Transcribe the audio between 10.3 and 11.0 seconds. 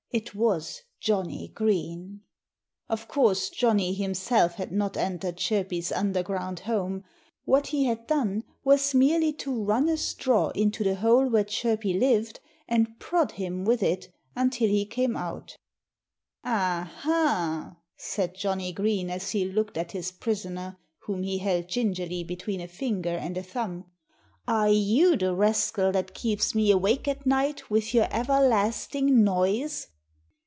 into the